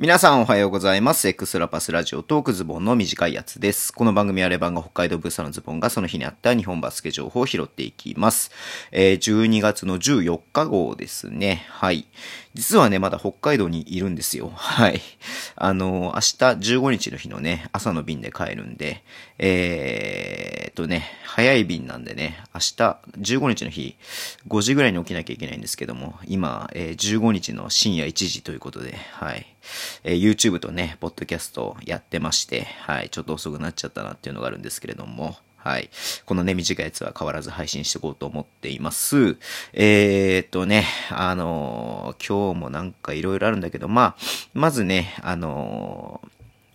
[0.00, 1.28] 皆さんおはようございます。
[1.28, 3.92] エクストラパスラジオトークズボンの短いやつです。
[3.92, 8.50] この番組はレバンが北海道ブースのズボンがその日にあった日本バスケ情報を拾っていきます。
[8.92, 11.66] えー12月の14日号ですね。
[11.68, 12.06] はい。
[12.54, 14.50] 実はね、まだ北海道にいるんですよ。
[14.54, 15.02] はい。
[15.56, 19.04] あのー明日15日の日のね、朝の便で帰るんで、
[19.36, 23.96] えーっとね、早い便なんでね、明日15日の日、
[24.48, 29.46] 5時ぐらいに起きなきゃいけないんですけども、今、えー15日の深夜1時ということで、はい。
[30.04, 35.90] えー YouTube とね、ポッドキャストやってまして、はい、ちょっと遅くなっちゃったなっていうのがあるんですけれども、はい。
[36.24, 39.36] このね、短いやつは変わらず配信していこうと思っています。
[39.74, 44.16] えーっとね、あのー今日もなんかいろいろあるんだけど、まあ、
[44.54, 46.22] まずね、あの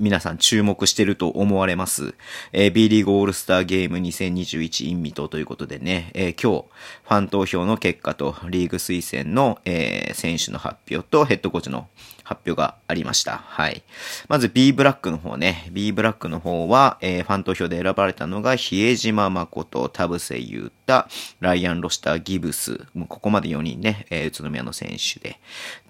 [0.00, 2.14] 皆さん注目してると思われます。
[2.52, 6.64] えー B リーグオールスターゲーム2021 in 未踏ということでね、えー今日、
[7.06, 11.86] ファン投票の結果とリーグ推薦の、えー選手の発表とヘッドコーチの
[12.24, 13.38] 発表がありました。
[13.44, 13.82] はい。
[14.28, 15.68] まず B ブラックの方ね。
[15.70, 21.04] B ブラックの方は、えーファン投票で選ばれたのが、比江島誠、田臥勇太、
[21.40, 22.86] ライアン・ロシター・ギブス。
[22.94, 25.38] もうここまで4人ね、えー宇都宮の選手で。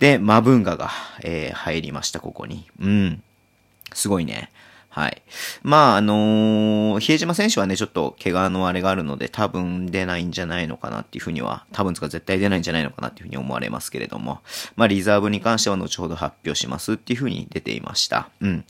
[0.00, 0.90] で、マブンガが、
[1.22, 2.66] えー入りました、ここに。
[2.80, 3.22] うん。
[3.94, 4.50] すごいね。
[4.92, 5.22] はい。
[5.62, 14.40] まあ、あのー比江島選手はね、ちょっと怪我のあれがあるので、多分出ないんじゃないのかなっていうふうには、多分つか絶対出ないんじゃないのかなっていうふうに思われますけれども、
[14.74, 18.30] まあ、リザーブに関しては後ほど発表しますっていうふうに出ていました。
[18.40, 18.64] うん。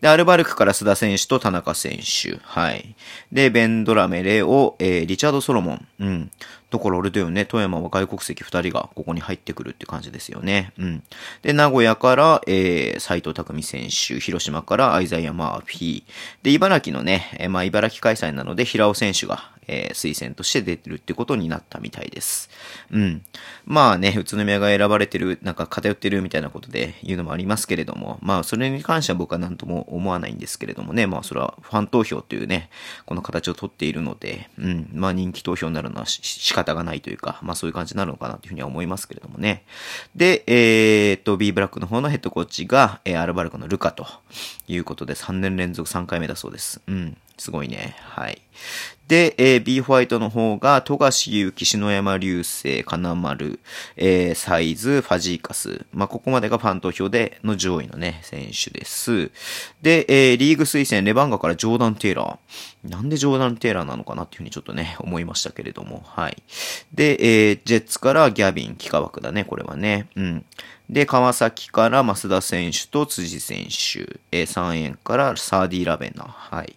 [0.00, 2.38] で、アルバルクから須田選手と田中選手。
[2.42, 2.96] はい。
[3.30, 5.86] で、ベンドラメ、レオ、えーリチャード・ソロモン。
[6.00, 6.30] うん。
[6.76, 10.72] だからあれだよね、富山は外国籍2人がここに入ってくるって感じですよね。
[10.78, 11.02] うん。
[11.42, 16.02] で、名古屋から、えー、斎藤匠選手、広島からアイザイア・マーフィー。
[16.42, 22.50] で、茨城のね、えーまあ、茨城開催なので、平尾選手が、えー推薦として出てるってことになったみたいです。
[22.90, 23.22] うん。
[23.64, 32.70] まあね、宇都宮が選ばれてる、なんか偏ってるみたいなことで言うのもありますけれども、まあそれに関しては僕は何とも思わないんですけれどもね、まあそれはファン投票というね、
[33.06, 39.64] この形をとっているので、うん、まあ人気投票になるのは仕方がないというか、まあそういう感じになるのかなというふうには思いますけれどもね。
[40.14, 44.06] で、えーっと、B ブラックの方のヘッドコーチが、えーアルバルクのルカと
[44.68, 46.80] いうことで3年連続3回目だそうです。
[46.86, 47.16] うん。
[47.38, 47.96] すごいね。
[48.00, 48.40] はい。
[49.08, 53.60] で、えー B ホワイトの方が、富樫勇樹、篠山流星、金丸、
[53.96, 55.86] えーサイズ、ファジーカス。
[55.92, 59.30] まあ、ここまでがファン投票での上位のね、選手です。
[59.80, 62.90] で、えーリーグ推薦、レバンガからジョーダン・テイラー。
[62.90, 66.42] なんでジョーダン・テイラーなのかなっていうふうにちょっとね、思いましたけれども、はい。
[66.92, 70.08] で、えージェッツからギャビン、幾何学だね、これはね。
[70.16, 70.44] うん。
[70.88, 76.76] で、川崎から増田選手と辻選手、えー、3円からサーディー・ラベナ、はい。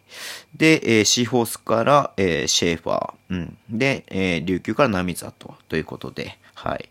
[0.56, 3.58] で、えーシーホースから、えーシェーファー、うん。
[3.70, 6.90] で、えー琉球から波里ということで、はい。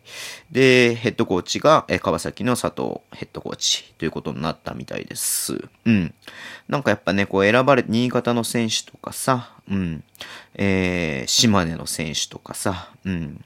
[0.53, 5.69] で、ヘッドコーチが、えー川崎の佐藤ヘッドコーチということになったみたいです。
[5.87, 6.15] うん。
[6.69, 10.05] なんかやっぱね、こう選ばれ、新潟の選手とかさ、うん。
[10.55, 13.45] えー島根の選手とかさ、うん。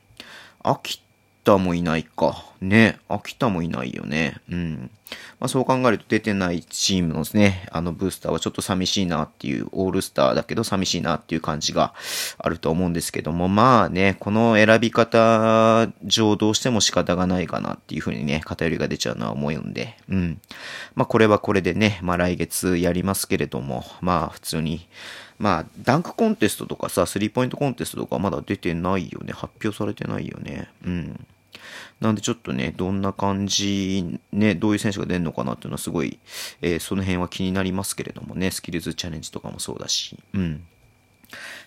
[0.62, 1.02] 秋
[1.42, 2.44] 田もいないか。
[2.62, 2.98] ね。
[3.08, 4.36] 秋田もいないよね。
[4.50, 4.90] うん。
[5.40, 11.94] まあそう考えると出てないチームのですね、あのブースターはちょっと寂しいなっていう、オールスターだけど寂しいなっていう感じが
[12.38, 20.40] あると思うんですけども、まあね、この選び方上どうしても仕方がないかなっていうふうにね、偏りが出ちゃうのは思うんで、うん。
[20.94, 24.88] まあこれはこれでね、まあ来月やりますけれども、まあ普通に、
[25.38, 29.32] まあ、ダンクコンテストとかさ、スリーポイントコンテストとかまだ出てないよね。
[29.32, 30.70] 発表されてないよね。
[30.86, 31.26] うん。
[32.00, 36.18] なんでちょっとね、どんな感じ、ね、どういう選手が出るのかなっていうのはすごい、
[36.60, 40.64] えーその辺は気になりますけれどもね、スキルズチャレンジとかもそうだし、うん。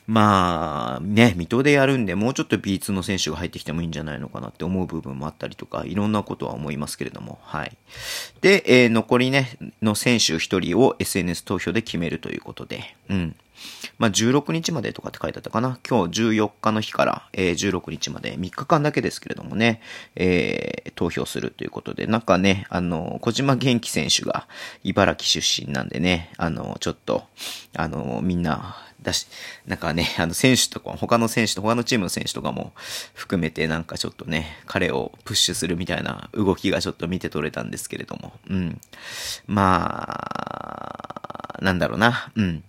[0.07, 7.75] まあ、ね、水戸でやるんで、もうちょっと B2 の選手が入ってきてもいいんじゃないのかなって思う部分もあったりとか、いろんなことは思いますけれども、はい。
[8.41, 13.35] で、えー残りね、の選手1人を SNS 投票で決めるということで、うん。
[13.97, 15.79] まあ、16日までとかって書いてあったかな。
[15.87, 19.81] 今日14日の日から、えー16日まで3日間だけですけれどもね、
[20.15, 24.47] えー投票するということで、なんかね、あの、小島元気選手が
[24.83, 27.23] 茨城出身なんでね、あの、ちょっと、
[27.75, 29.27] あの、みんな、だし、
[29.65, 32.73] なんかね、あの、選手とか、他の選手と、他のチームの選手とかも
[33.13, 38.81] 含めて、なんかちょっとね、彼をプッシュするみたいな動きがちょっと見て取れたんですけれども、うん。
[39.47, 42.63] まあ、なんだろうな、うん。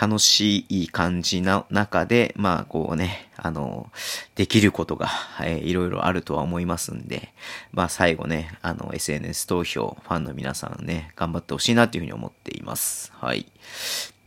[0.00, 3.90] 楽ししい感じな中で、まあ、こうね、あの、
[4.34, 5.08] できることが、
[5.42, 7.32] えーいろいろあるとは思いますんで、
[7.72, 13.12] まあ、最後ね、あの、SNS 投票、ファンの皆さんね、頑張ってほしいなというふうに思っています。
[13.14, 13.46] はい。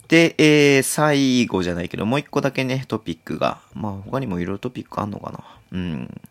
[0.07, 5.43] で、えー、最後じゃないけど、もう一個だけね、トピックが、まあ他にもいろいろトピックあんのかな。
[5.75, 6.21] うん。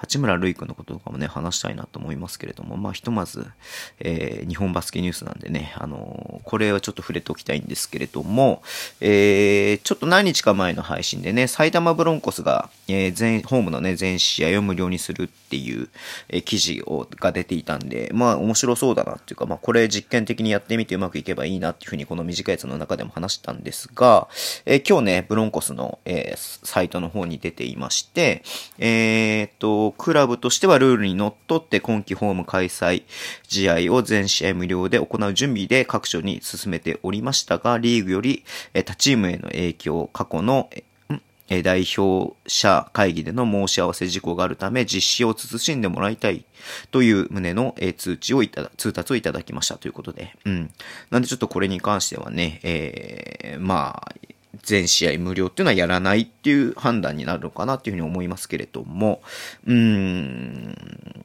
[0.00, 3.46] 八村塁君のこととかもね、話したいなと思いますけれども、まあ、ひとまず、
[3.98, 8.62] えー、日本バスケニュースなんでね、あのー、これはちょっと触れておきたいんですけれども、
[9.02, 15.90] えー、ちょっと何日か前の配信でね、埼玉ブロンコスが、えー、全、ホームのね、全試合を無料にするっていう、
[16.30, 24.28] えー、記事を、が出ていたんで、まあ、面白そうだなっていうか、まあ、これ実験的にやってみてうまくいけばいいなっていうふうに、この短いやつの中でも話したんですが、
[24.64, 28.42] えー、今日ね、ブロンコスの、えー、サイトの方に出ていまして、
[28.78, 33.04] え、えっと、クラブとしてはルールにのっとって今季ホーム開催
[33.48, 40.70] 試合を全試合無料で行う準備で各所に進めておりましたが、リーグより他チームへの影響、過去の
[41.62, 46.44] 代表者会議での申し合わせ事項があるため実施を慎んでもらいたい
[46.92, 50.70] という旨の通知をいただ、通達をいただきましたということで、うん。
[51.10, 54.14] なんでちょっとこれに関してはね、えー、まあ、
[54.62, 59.22] 全試合無料っていうのはやらないっていう判断になるのかなっていうふうに思いますけれども、
[59.66, 61.24] うーん、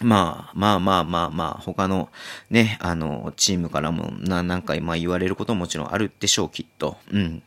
[0.00, 2.10] まあ、まあまあまあまあ、他の
[2.50, 6.96] ね、あの、チームからも、何回まあ言われることももちろんあるでしょう、きっと。
[7.12, 7.42] うん。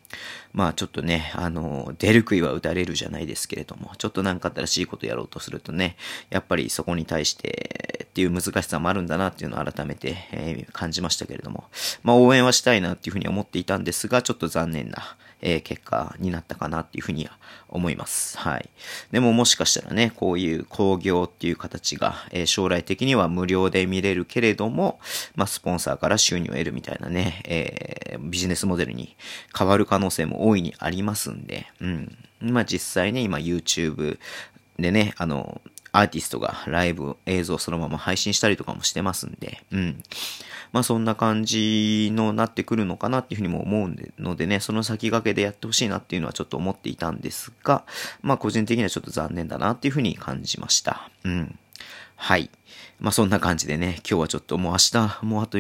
[0.54, 5.98] まあちょっとね、あの、出る杭は打たれるじゃないですけれども、ちょっとなんか新しいことやろうとするとね、
[6.30, 11.66] やっぱりそこに対してっていう難しさもあるんだなっていうのを改めて、えー、感じましたけれども、
[12.02, 17.38] まあ応援はしたいなっていうふうに思っていたんですが、ちょっと残念な、えー、結果になったかなっていうふうには
[17.70, 18.40] 思います。
[18.40, 18.72] はい。
[19.12, 25.00] でももしかしたらね、こういう工業っていう形が、えー、将来的には無料で見れるけれども、
[25.36, 29.16] まあ、スポンサーから収入を得るみたいなね、えー、ビジネスモデルに
[29.56, 32.18] 変わる可能性も大いにありますんで、うん。
[32.42, 34.18] まあ、実際ね、今 YouTube
[34.80, 35.62] でね、あの、
[35.98, 40.04] アーティストがライブ映像そのまま配信したりとかもしてますんで、うん。
[40.72, 47.84] まあそんな感じのなってくるのかなっていうふうにも思うのでね、その先駆けでやってほしいなっていうのはちょっと思っていたんですが、
[48.22, 51.10] まあ個人的にはちょっと残念だなっていうふうに感じました。
[51.24, 51.58] うん。
[52.20, 52.50] はい。
[53.00, 55.60] まあそんな感じでね、今日はちょっともう明日、もうあと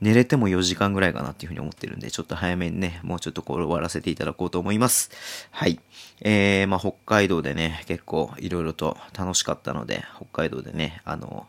[0.00, 5.10] 寝れても4時間ぐらいかなっていうふうに思ってるんで、ちょっと早めにね、もうちょっとこれ終わらせていただこうと思います。
[5.52, 5.78] はい。
[6.20, 11.46] えー、まあ北海道でね、結構いろいろと楽しかったので、北海道でね、あの、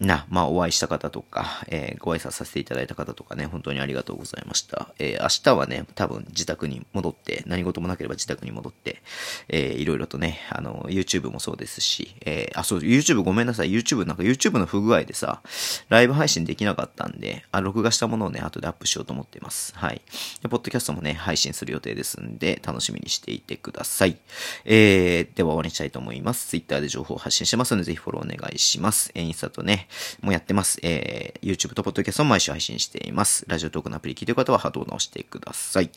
[0.00, 4.94] な、まあ、お会いした方とか、えー、ご挨拶させていただいた方とかね、本当にありがとうございました。
[4.98, 9.02] えー、明日はね、多分自宅に戻って、何事もなければ自宅に戻って、
[9.48, 13.72] えー、いろいろとね、あの、YouTube もそうですし、えー、あ、そう、YouTube ごめんなさい。
[13.72, 15.42] YouTube なんか YouTube の不具合でさ、
[15.88, 19.76] ライブ配信できなかったんで、あ、録画したものをね、後でアップしようと思っています。
[19.76, 20.00] はい。
[20.42, 24.16] で、ポッドキャストもね、配信する予定ですんで、楽しみにしていてください。
[24.64, 26.48] えー、では終わりにしたいと思います。
[26.48, 29.10] Twitter で情報を発信してますので、ぜひフォローお願いします。
[29.14, 29.87] えインスタとね、
[30.20, 30.78] もうやってます。
[30.82, 33.44] えー、YouTube と Podcast も毎週配信しています。
[33.48, 35.90] ラジオトークのアプリ聞いてる方は波動を直してください。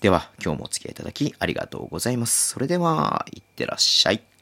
[0.00, 2.50] では、今日もお付き合いいただきありがとうございます。
[2.50, 4.33] それでは、いってらっしゃい。